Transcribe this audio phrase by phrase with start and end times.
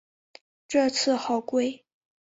[0.67, 1.85] 这次好贵